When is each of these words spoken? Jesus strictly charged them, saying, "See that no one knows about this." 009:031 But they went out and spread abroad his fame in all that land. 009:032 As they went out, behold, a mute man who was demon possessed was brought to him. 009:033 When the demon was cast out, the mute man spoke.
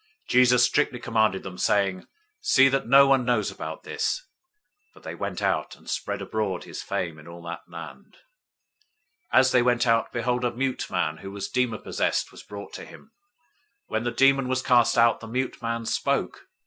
Jesus 0.27 0.63
strictly 0.63 0.99
charged 0.99 1.43
them, 1.43 1.59
saying, 1.59 2.07
"See 2.39 2.69
that 2.69 2.87
no 2.87 3.05
one 3.05 3.23
knows 3.23 3.51
about 3.51 3.83
this." 3.83 4.25
009:031 4.93 4.93
But 4.95 5.03
they 5.03 5.13
went 5.13 5.41
out 5.43 5.75
and 5.75 5.87
spread 5.87 6.23
abroad 6.23 6.63
his 6.63 6.81
fame 6.81 7.19
in 7.19 7.27
all 7.27 7.43
that 7.43 7.61
land. 7.69 8.17
009:032 9.31 9.39
As 9.39 9.51
they 9.51 9.61
went 9.61 9.85
out, 9.85 10.11
behold, 10.11 10.43
a 10.43 10.49
mute 10.51 10.89
man 10.89 11.17
who 11.17 11.29
was 11.29 11.49
demon 11.49 11.83
possessed 11.83 12.31
was 12.31 12.41
brought 12.41 12.73
to 12.73 12.85
him. 12.85 13.11
009:033 13.91 13.91
When 13.91 14.03
the 14.03 14.09
demon 14.11 14.47
was 14.47 14.63
cast 14.63 14.97
out, 14.97 15.19
the 15.19 15.27
mute 15.27 15.61
man 15.61 15.85
spoke. 15.85 16.47